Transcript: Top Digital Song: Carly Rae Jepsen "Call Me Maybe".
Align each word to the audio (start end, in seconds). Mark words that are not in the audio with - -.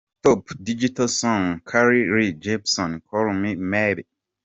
Top 0.23 0.49
Digital 0.63 1.07
Song: 1.07 1.61
Carly 1.63 2.07
Rae 2.07 2.33
Jepsen 2.33 3.03
"Call 3.07 3.33
Me 3.35 3.53
Maybe". 3.53 4.07